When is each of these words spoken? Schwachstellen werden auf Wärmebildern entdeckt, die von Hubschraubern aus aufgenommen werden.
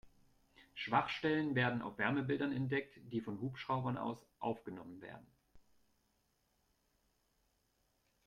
Schwachstellen 0.73 1.53
werden 1.53 1.83
auf 1.83 1.99
Wärmebildern 1.99 2.51
entdeckt, 2.51 2.97
die 3.11 3.21
von 3.21 3.39
Hubschraubern 3.39 3.99
aus 3.99 4.17
aufgenommen 4.39 4.99
werden. 4.99 5.27